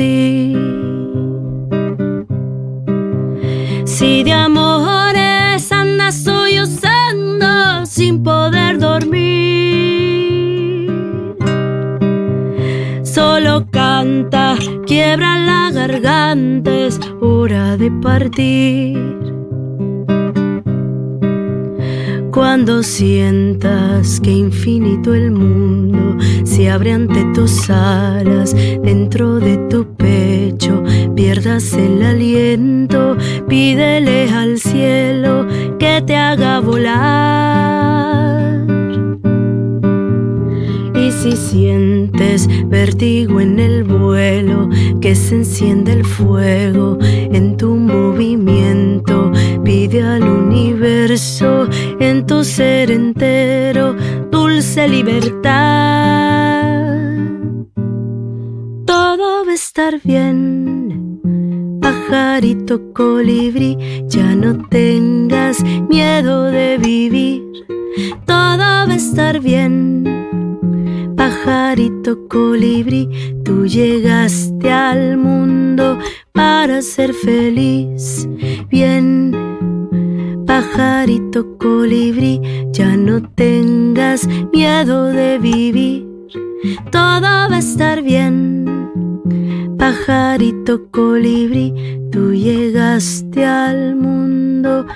[0.00, 0.56] Ti.
[3.84, 9.30] Si de amores andas sollozando sin poder dormir,
[13.02, 19.19] solo canta, quiebra la garganta, es hora de partir.
[22.50, 30.82] Cuando sientas que infinito el mundo se abre ante tus alas, dentro de tu pecho
[31.14, 33.16] pierdas el aliento,
[33.48, 35.46] pídele al cielo
[35.78, 38.10] que te haga volar.
[40.96, 44.68] Y si sientes vértigo en el vuelo,
[45.00, 49.30] que se enciende el fuego en tu movimiento,
[49.62, 51.59] pide al universo
[52.44, 53.94] ser entero
[54.30, 55.50] dulce libertad.
[58.86, 61.20] Todo va a estar bien,
[61.80, 63.76] pajarito colibrí,
[64.06, 67.42] ya no tengas miedo de vivir.
[68.24, 70.04] Todo va a estar bien,
[71.16, 73.08] pajarito colibrí,
[73.44, 75.98] tú llegaste al mundo
[76.32, 78.28] para ser feliz.
[78.70, 79.59] Bien
[80.70, 82.40] pajarito colibrí,
[82.72, 86.06] ya no tengas miedo de vivir,
[86.92, 88.66] todo va a estar bien.
[89.78, 91.74] Pajarito colibrí,
[92.12, 94.86] tú llegaste al mundo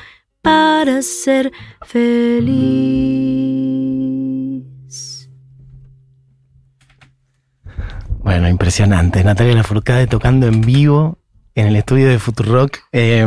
[0.42, 1.50] para ser
[1.82, 2.54] feliz.
[8.18, 9.24] Bueno, impresionante.
[9.24, 11.18] Natalia Lafourcade tocando en vivo
[11.56, 13.24] en el estudio de Futurock, eh,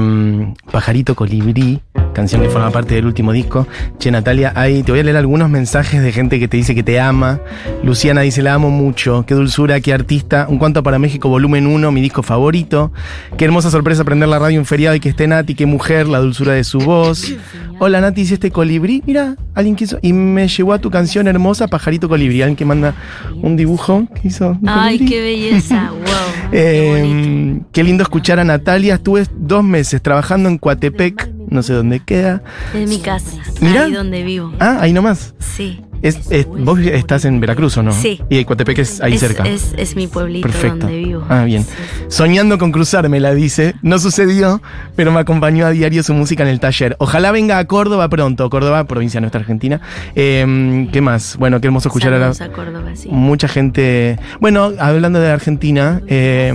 [0.69, 1.81] Pajarito Colibrí,
[2.13, 3.67] canción que forma parte del último disco.
[3.99, 6.83] Che, Natalia, ahí te voy a leer algunos mensajes de gente que te dice que
[6.83, 7.39] te ama.
[7.83, 9.23] Luciana dice, la amo mucho.
[9.25, 10.47] Qué dulzura, qué artista.
[10.49, 12.91] Un cuanto para México, volumen 1, mi disco favorito.
[13.37, 16.19] Qué hermosa sorpresa aprender la radio en feriado y que esté Nati, qué mujer, la
[16.19, 17.33] dulzura de su voz.
[17.79, 19.03] Hola Nati, dice este colibrí.
[19.05, 19.99] Mira, alguien quiso.
[20.01, 22.41] Y me llevó a tu canción hermosa, Pajarito Colibrí.
[22.41, 22.93] Alguien que manda
[23.41, 24.57] un dibujo que hizo.
[24.65, 26.01] Ay, qué belleza, wow.
[26.53, 28.95] Eh, qué, lindo escuchar a Natalia.
[28.95, 32.41] Estuve dos meses trabajando en Coatepec, no sé dónde queda.
[32.73, 33.85] En mi casa, Mira.
[33.85, 34.51] ahí donde vivo.
[34.59, 35.33] Ah, ahí nomás.
[35.39, 35.81] Sí.
[36.03, 37.91] Es, es- vos estás en Veracruz, ¿o no?
[37.91, 38.21] Sí.
[38.29, 39.43] Y Coatepec es ahí es, cerca.
[39.45, 40.77] Es, es mi pueblito Perfecto.
[40.85, 41.25] donde vivo.
[41.27, 41.63] Ah, bien.
[41.63, 41.69] Sí.
[42.09, 43.73] Soñando con cruzarme, la dice.
[43.81, 44.61] No sucedió,
[44.95, 46.95] pero me acompañó a diario su música en el taller.
[46.99, 48.47] Ojalá venga a Córdoba pronto.
[48.51, 49.81] Córdoba, provincia nuestra Argentina.
[50.15, 51.35] Eh, ¿Qué más?
[51.37, 53.09] Bueno, qué hermoso escuchar a la, a Córdoba, sí.
[53.09, 54.19] mucha gente.
[54.39, 56.53] Bueno, hablando de Argentina, eh,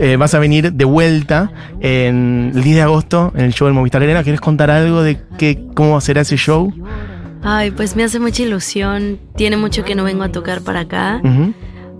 [0.00, 3.74] eh, vas a venir de vuelta en el 10 de agosto en el show del
[3.74, 4.22] Movistar Arena.
[4.22, 6.72] ¿Quieres contar algo de qué, cómo será ese show?
[7.42, 9.18] Ay, pues me hace mucha ilusión.
[9.36, 11.20] Tiene mucho que no vengo a tocar para acá.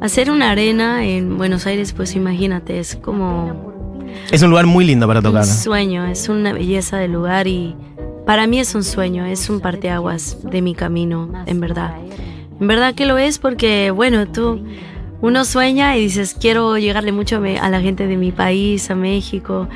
[0.01, 5.07] Hacer una arena en Buenos Aires, pues imagínate, es como Es un lugar muy lindo
[5.07, 5.43] para tocar.
[5.43, 7.77] un sueño, es una belleza de lugar y
[8.25, 11.97] para mí es un sueño, es un parteaguas de mi camino, en verdad.
[12.61, 14.65] En verdad que lo es porque, bueno, tú,
[15.23, 19.69] uno sueña y dices, quiero llegarle mucho a, la gente de mi país, a México,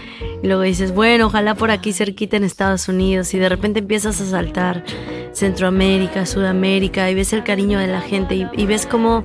[0.43, 4.21] y luego dices, bueno, ojalá por aquí cerquita en Estados Unidos, y de repente empiezas
[4.21, 4.85] a saltar
[5.33, 9.25] Centroamérica, Sudamérica, y ves el cariño de la gente, y, y ves cómo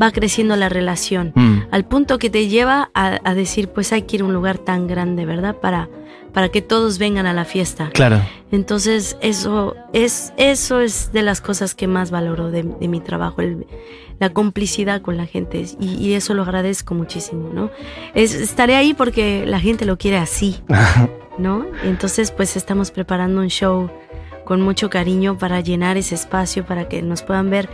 [0.00, 1.64] va creciendo la relación Mm.
[1.70, 4.58] al punto que te lleva a, a decir, pues hay que ir a un lugar
[4.58, 5.56] tan grande, ¿verdad?
[5.56, 5.88] Para,
[6.32, 7.90] para que todos vengan a la fiesta.
[7.92, 8.20] Claro.
[8.50, 13.40] Entonces, eso es, eso es de las cosas que más valoro de, de mi trabajo,
[13.42, 13.66] el-
[14.18, 15.64] la complicidad con la gente.
[15.80, 17.70] Y, y eso lo agradezco muchísimo, ¿no?
[18.14, 20.60] Es, estaré ahí porque la gente lo quiere así,
[21.38, 21.66] ¿no?
[21.82, 23.90] Entonces, pues estamos preparando un show
[24.44, 27.68] con mucho cariño para llenar ese espacio, para que nos puedan ver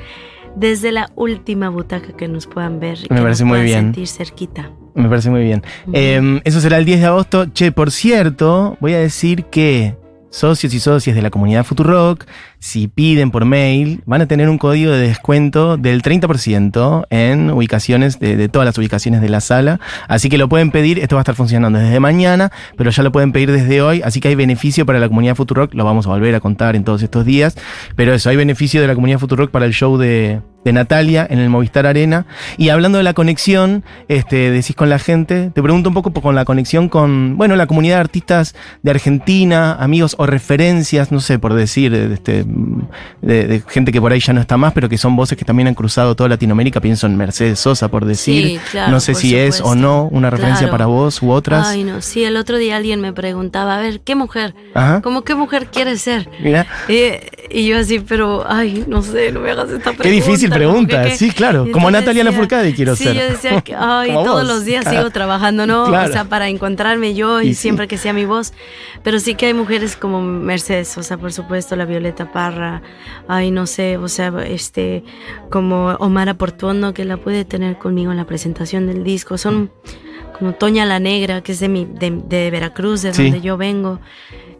[0.58, 2.98] desde la última butaca que nos puedan ver.
[2.98, 3.78] y Me que parece nos muy bien.
[3.80, 4.70] sentir cerquita.
[4.94, 5.62] Me parece muy bien.
[5.92, 7.46] Eh, eso será el 10 de agosto.
[7.52, 9.96] Che, por cierto, voy a decir que
[10.30, 12.24] socios y socias de la comunidad Futurock,
[12.60, 18.18] si piden por mail, van a tener un código de descuento del 30% en ubicaciones,
[18.18, 19.80] de, de todas las ubicaciones de la sala.
[20.08, 23.12] Así que lo pueden pedir, esto va a estar funcionando desde mañana, pero ya lo
[23.12, 24.02] pueden pedir desde hoy.
[24.02, 26.84] Así que hay beneficio para la comunidad Futurock, lo vamos a volver a contar en
[26.84, 27.56] todos estos días.
[27.96, 31.48] Pero eso, hay beneficio de la comunidad Futurock para el show de, Natalia en el
[31.48, 32.26] Movistar Arena.
[32.58, 36.34] Y hablando de la conexión, este, decís con la gente, te pregunto un poco con
[36.34, 41.38] la conexión con, bueno, la comunidad de artistas de Argentina, amigos o referencias, no sé,
[41.38, 42.44] por decir, este,
[43.22, 45.44] de, de gente que por ahí ya no está más, pero que son voces que
[45.44, 46.80] también han cruzado toda Latinoamérica.
[46.80, 48.46] Pienso en Mercedes Sosa, por decir.
[48.46, 49.76] Sí, claro, no sé si es o supuesto.
[49.80, 50.72] no una referencia Claro.
[50.72, 51.66] para vos u otras.
[51.68, 54.54] Ay, no, sí, el otro día alguien me preguntaba, a ver, ¿qué mujer?
[54.74, 55.00] Ajá.
[55.02, 56.28] ¿Cómo qué mujer quieres ser?
[56.40, 60.02] Mira, Y, y yo así, pero, ay, no sé, no me hagas esta pregunta.
[60.02, 63.16] Qué difícil pregunta, que- sí, claro, como Natalia Lafourcade quiero sí, ser.
[63.16, 64.46] yo decía, que, ay, todos vos.
[64.46, 64.90] los días Ah.
[64.90, 65.87] sigo trabajando, ¿no?
[65.87, 66.08] Claro.
[66.08, 67.62] O sea, para encontrarme yo y, Y sí.
[67.62, 68.52] siempre que sea mi voz.
[69.02, 72.83] Pero sí que hay mujeres como Mercedes, o sea, por supuesto, la Violeta Parra,
[73.27, 75.03] ay, no sé, o sea, este,
[75.51, 79.38] como Omar Portuondo, que la pude tener conmigo en la presentación del disco.
[79.38, 79.72] Son
[80.38, 83.98] como Toña la Negra, que es de, mi, de, Veracruz, de donde yo vengo.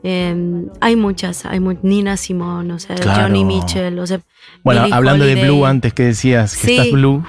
[0.03, 4.21] Em, hay muchas, hay Nina Simón, o sea, Johnny Mitchell, o sea,
[4.65, 7.23] bueno, hablando de Blue antes que decías que estás Blue,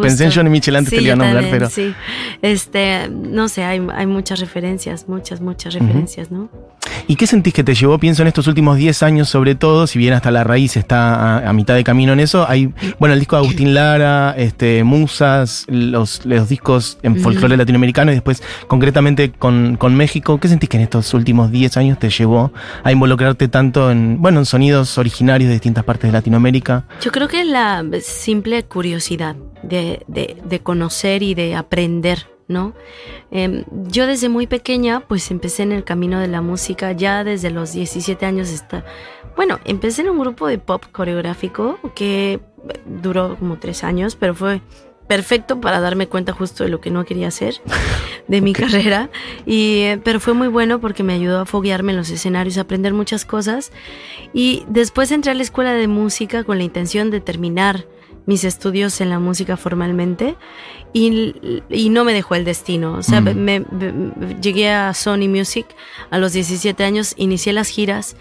[0.00, 1.94] pensé en Johnny Mitchell antes te iba a nombrar, pero sí,
[2.40, 6.48] este, no sé, hay, hay muchas referencias, muchas, muchas referencias, ¿no?
[7.06, 9.98] ¿Y qué sentís que te llevó, pienso, en estos últimos 10 años sobre todo, si
[9.98, 12.48] bien hasta la raíz está a, mitad de camino en eso?
[12.48, 18.12] Hay, bueno, el disco de Agustín Lara, este, Musas, los, los discos en folclore latinoamericano
[18.12, 20.38] y después concretamente con, con, México.
[20.38, 24.38] ¿Qué sentís que en estos últimos 10 años te llevó a involucrarte tanto en, bueno,
[24.40, 26.84] en sonidos originarios de distintas partes de Latinoamérica?
[27.02, 32.74] Yo creo que es la simple curiosidad de, de, de conocer y de aprender ¿no?
[33.30, 37.50] Em, yo desde muy pequeña pues empecé en el camino de la música, ya desde
[37.50, 38.84] los 17 años está...
[39.36, 42.40] Bueno, empecé en un grupo de pop coreográfico que
[42.84, 44.60] duró como tres años, pero fue
[45.06, 47.60] perfecto para darme cuenta justo de lo que no quería hacer
[48.28, 49.10] de mi carrera.
[49.46, 52.62] Y eh, pero fue muy bueno porque me ayudó a foguearme en los escenarios a
[52.62, 53.72] aprender muchas cosas.
[54.32, 57.86] Y después entré a la escuela de música con la intención de terminar
[58.26, 60.36] mis estudios en la música formalmente
[60.92, 61.34] y,
[61.90, 62.94] no me dejó el destino.
[62.94, 63.34] O sea, mm.
[63.34, 63.64] me,
[64.40, 65.66] llegué a Sony Music
[66.10, 68.16] a los 17 años, inicié las giras.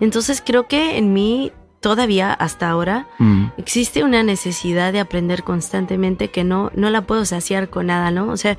[0.00, 3.46] Entonces creo que en mí todavía hasta ahora mm.
[3.58, 8.28] existe una necesidad de aprender constantemente que no, no la puedo saciar con nada, ¿no?
[8.28, 8.56] O sea,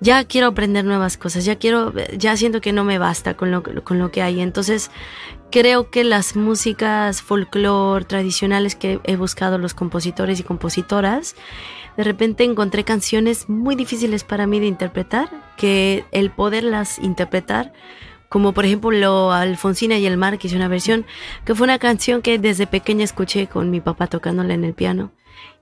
[0.00, 3.62] ya quiero aprender nuevas cosas, ya quiero, ya siento que no me basta con lo,
[3.62, 4.40] con lo que hay.
[4.40, 4.90] Entonces,
[5.50, 11.36] creo que las músicas folclore tradicionales que he buscado los compositores y compositoras,
[11.96, 17.72] de repente encontré canciones muy difíciles para mí de interpretar, que el poderlas interpretar,
[18.28, 21.06] como por ejemplo Alfonsina y el mar, que hice una versión,
[21.44, 25.12] que fue una canción que desde pequeña escuché con mi papá tocándola en el piano.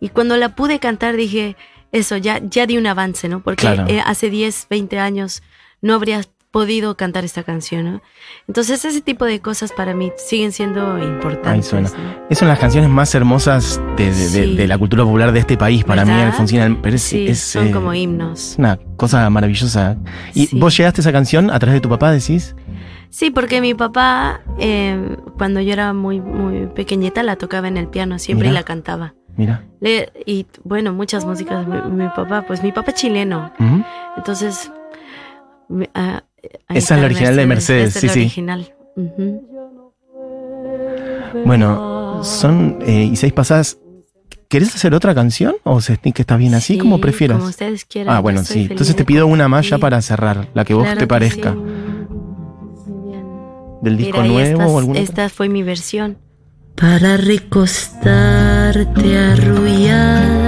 [0.01, 1.57] Y cuando la pude cantar dije,
[1.93, 3.43] eso, ya, ya di un avance, ¿no?
[3.43, 5.43] Porque eh, hace 10, 20 años
[5.81, 8.03] no habría podido cantar esta canción, ¿no?
[8.49, 11.73] Entonces ese tipo de cosas para mí siguen siendo importantes.
[11.75, 11.85] Ahí
[12.31, 16.13] Es son las canciones más hermosas de, la cultura popular de este país, para mí,
[16.13, 16.77] Alfonsina.
[16.83, 18.57] Pero sí, son como himnos.
[18.59, 19.97] Una cosa maravillosa.
[20.35, 22.55] ¿Y vos llegaste a esa canción a través de tu papá, decís?
[23.11, 27.89] Sí, porque mi papá, em, cuando yo era muy, muy pequeñita, la tocaba en el
[27.89, 29.15] piano siempre y la cantaba.
[29.37, 29.63] Mira.
[29.81, 31.67] y bueno, muchas músicas.
[31.67, 33.53] Mi, papá, pues mi papá es chileno.
[34.17, 34.73] Entonces.
[35.95, 36.23] Ah,
[36.69, 38.21] Esa es la original de Mercedes, sí, sí.
[38.21, 38.75] original.
[41.45, 43.79] Bueno, son eh, y seis pasadas.
[44.49, 46.79] ¿Querés hacer otra canción o sentís que está bien así?
[46.79, 47.39] como prefieras.
[47.39, 48.15] Como ustedes quieran.
[48.15, 48.69] Ah, bueno, sí.
[48.71, 51.57] Entonces te pido una más ya para cerrar, la que vos te parezca.
[53.83, 55.01] Del disco nuevo o alguna.
[55.01, 56.19] Esta fue mi versión
[56.77, 60.46] para recostarte arrullada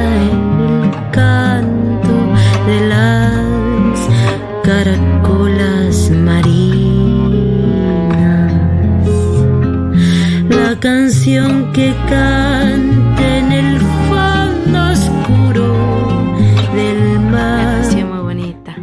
[10.80, 16.36] Canción que canta en el fondo oscuro
[16.74, 17.82] del mar.
[17.92, 18.76] muy bonita.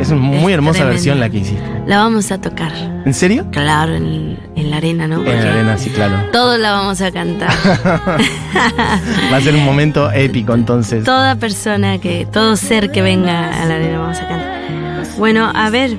[0.00, 1.82] Es una muy hermosa versión la que hiciste.
[1.86, 2.72] La vamos a tocar.
[3.04, 3.46] ¿En serio?
[3.50, 5.24] Claro, en en la arena, ¿no?
[5.24, 6.30] en la arena, sí, claro.
[6.32, 7.50] Todos la vamos a cantar.
[9.32, 11.04] Va a ser un momento épico entonces.
[11.04, 15.06] Toda persona que, todo ser que venga a la arena vamos a cantar.
[15.16, 15.96] Bueno, a ver,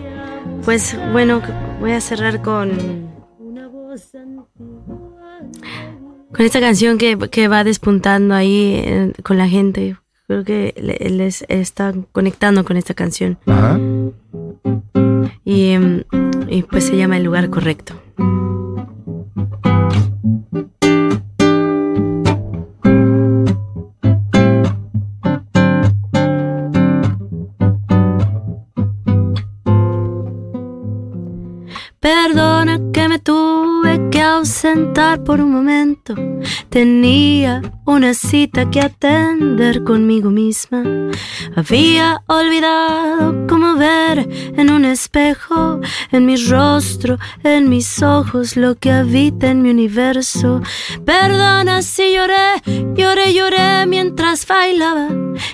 [0.65, 1.41] pues bueno,
[1.79, 3.09] voy a cerrar con...
[6.33, 9.97] Con esta canción que, que va despuntando ahí eh, con la gente.
[10.27, 13.39] Creo que les está conectando con esta canción.
[13.47, 13.79] Ajá.
[15.43, 15.73] Y,
[16.47, 17.95] y pues se llama El lugar correcto.
[31.99, 33.78] Perdona que me tuve
[34.19, 36.15] ausentar por un momento.
[36.69, 40.83] Tenía una cita que atender conmigo misma.
[41.55, 48.91] Había olvidado cómo ver en un espejo, en mi rostro, en mis ojos, lo que
[48.91, 50.61] habita en mi universo.
[51.03, 52.61] Perdona si lloré,
[52.95, 55.07] lloré, lloré mientras bailaba.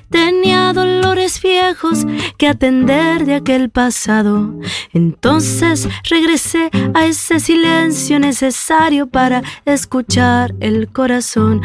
[0.09, 2.05] Tenía dolores viejos
[2.37, 4.53] que atender de aquel pasado.
[4.93, 11.61] Entonces regresé a ese silencio necesario para escuchar el corazón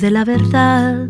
[0.00, 1.08] de la verdad,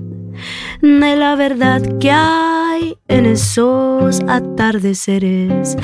[0.81, 5.77] de la verdad que hay en esos atardeceres,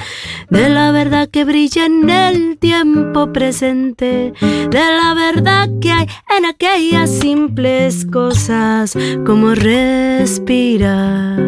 [0.50, 6.44] de la verdad que brilla en el tiempo presente, de la verdad que hay en
[6.44, 11.40] aquellas simples cosas como respirar.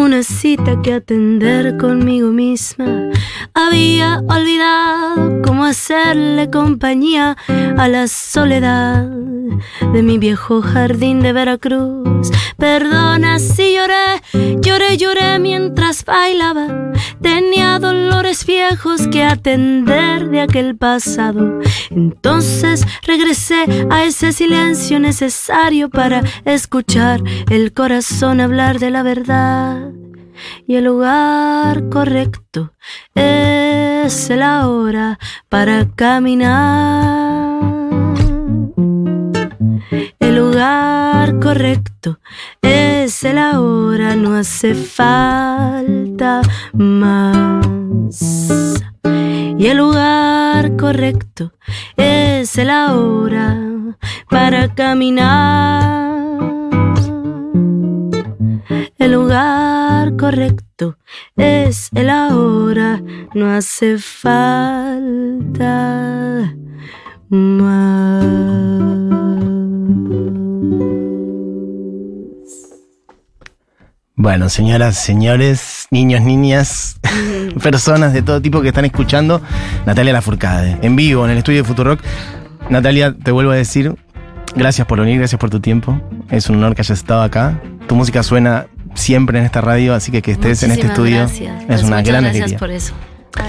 [0.00, 3.10] Una cita que atender conmigo misma.
[3.52, 7.36] Había olvidado cómo hacerle compañía
[7.76, 9.06] a la soledad
[9.92, 12.30] de mi viejo jardín de Veracruz.
[12.56, 16.92] Perdona si lloré, lloré, lloré mientras bailaba.
[17.20, 21.60] Tenía dolores viejos que atender de aquel pasado.
[21.90, 29.99] Entonces regresé a ese silencio necesario para escuchar el corazón hablar de la verdad.
[30.66, 32.72] Y el lugar correcto
[33.14, 35.18] es la hora
[35.48, 37.60] para caminar.
[40.18, 42.20] El lugar correcto
[42.62, 47.66] es la hora, no hace falta más.
[49.58, 51.52] Y el lugar correcto
[51.96, 53.58] es la hora
[54.28, 56.30] para caminar.
[58.98, 60.96] El lugar correcto
[61.36, 63.02] es el ahora,
[63.34, 65.04] no hace falta
[67.28, 68.60] más.
[74.22, 77.00] Bueno, señoras, señores, niños, niñas,
[77.62, 79.40] personas de todo tipo que están escuchando,
[79.86, 82.00] Natalia Lafourcade, en vivo en el estudio de Futurock.
[82.68, 83.96] Natalia, te vuelvo a decir,
[84.54, 85.98] gracias por venir, gracias por tu tiempo.
[86.30, 87.62] Es un honor que hayas estado acá.
[87.88, 91.60] Tu música suena siempre en esta radio, así que que estés en este estudio gracias.
[91.60, 92.58] es Pues una muchas gran gracias alegría.
[92.58, 92.94] por eso.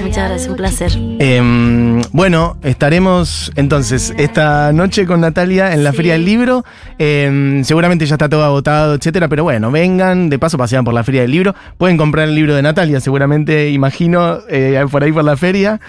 [0.04, 0.92] Muchas gracias, un placer.
[1.20, 5.98] Em, bueno, estaremos entonces esta noche con Natalia en la Sí.
[5.98, 6.64] Feria del Libro.
[7.00, 11.04] Em, seguramente ya está todo agotado, etcétera, pero bueno, vengan, de paso pasean por la
[11.04, 11.56] Feria del Libro.
[11.80, 15.82] Pueden comprar el libro de Natalia, seguramente, imagino, eh, por ahí por la feria.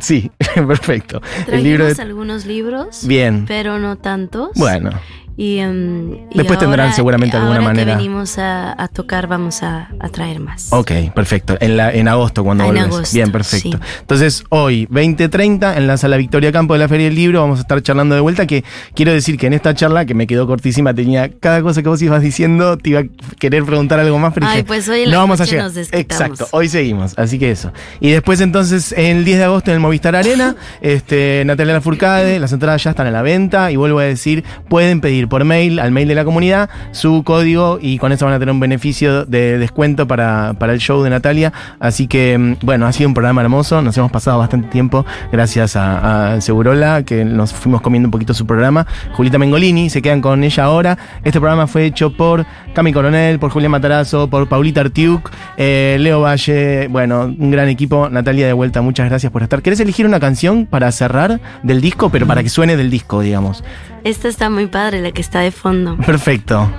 [0.00, 1.20] Sí, perfecto.
[1.46, 2.02] El libro Trajimos de.
[2.02, 3.44] algunos libros, Bien.
[3.46, 4.50] pero no tantos.
[4.56, 4.90] Bueno,
[5.36, 7.92] Y, em, y Después tendrán ahora- seguramente alguna ahora manera.
[7.92, 10.72] que venimos a, a tocar, vamos a, a traer más.
[10.72, 11.56] ok, perfecto.
[11.60, 12.84] En, la, en agosto, cuando En volvés.
[12.84, 13.70] agosto, Bien, perfecto.
[13.78, 13.84] sí.
[14.00, 17.62] Entonces, hoy, 20.30, en la sala Victoria Campo de la Feria del Libro, vamos a
[17.62, 18.46] estar charlando de vuelta.
[18.46, 18.62] Que
[18.94, 22.00] quiero decir que en esta charla, que me quedó cortísima, tenía cada cosa que vos
[22.00, 23.04] ibas diciendo, te iba a
[23.40, 25.64] querer preguntar algo más, pero Ay, dije, pues hoy en no la vamos a llegar.
[25.72, 25.92] nos.
[25.92, 27.72] Exacto, hoy seguimos, así que eso.
[27.98, 32.52] Y después, entonces, el 10 de agosto en el Movistar Arena, este, Natalia Lafourcade, las
[32.52, 33.72] entradas ya están a la venta.
[33.72, 37.78] Y vuelvo a decir, pueden pedir por mail, al mail de la comunidad, su código
[37.80, 41.10] y con eso van a tener un beneficio de descuento para, para el show de
[41.10, 41.52] Natalia.
[41.80, 43.82] Así que, mm, bueno, ha sido un programa hermoso.
[43.82, 48.46] Nos hemos pasado bastante tiempo gracias a, Segurola, que nos fuimos comiendo un poquito su
[48.46, 48.86] programa.
[49.12, 50.98] Julita Mengolini, se quedan con ella ahora.
[51.22, 52.44] Este programa fue hecho por
[52.74, 56.88] Cami Coronel, por Julián Matarazo, por Paulita Artiuk, eh, Leo Valle.
[56.88, 58.08] Bueno, un gran equipo.
[58.08, 59.62] Natalia, de vuelta, muchas gracias por estar.
[59.62, 63.64] ¿Querés elegir una canción para cerrar del disco, pero para que suene del disco, digamos?
[64.04, 65.96] Esta está muy padre, la que está de fondo.
[65.96, 66.70] Perfecto.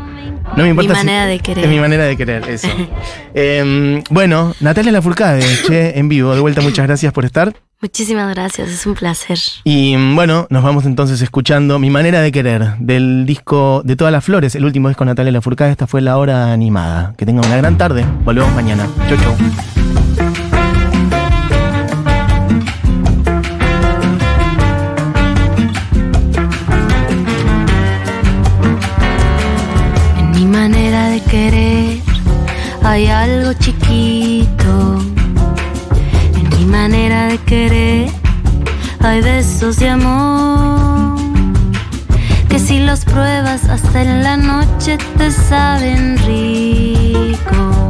[0.55, 1.65] No me importa Mi si- manera de querer.
[1.65, 2.67] Es mi manera de querer, eso.
[3.33, 6.33] Em, bueno, Natalia Lafourcade, che, en vivo.
[6.35, 7.53] De vuelta, muchas gracias por estar.
[7.81, 9.37] Muchísimas gracias, es un placer.
[9.63, 14.11] Y mm, bueno, nos vamos entonces escuchando Mi manera de querer, del disco de todas
[14.13, 15.71] las flores, el último disco de Natalia Lafourcade.
[15.71, 17.13] Esta fue la hora animada.
[17.17, 18.05] Que tengan una gran tarde.
[18.23, 18.87] Volvemos mañana.
[19.09, 20.54] Chau, chau.
[32.85, 35.01] Hay algo chiquito.
[36.35, 38.09] En mi manera de querer
[38.99, 41.17] hay besos de amor.
[42.47, 47.89] Que si los pruebas hasta en la noche te saben rico.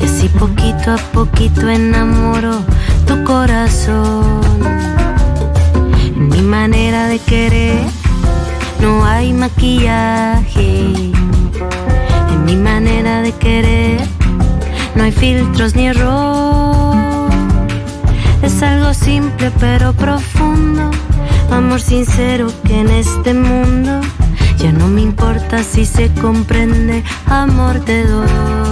[0.00, 2.60] Y así poquito a poquito enamoro
[3.06, 4.40] tu corazón.
[6.16, 7.84] En mi manera de querer
[8.80, 11.12] no hay maquillaje.
[12.48, 14.00] Mi manera de querer
[14.94, 17.28] no hay filtros ni error.
[18.40, 20.90] Es algo simple pero profundo,
[21.50, 24.00] amor sincero que en este mundo
[24.56, 28.68] ya no me importa si se comprende, amor te doy.